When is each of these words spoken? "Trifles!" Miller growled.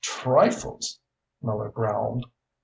"Trifles!" 0.03 0.99
Miller 1.43 1.69
growled. 1.69 2.25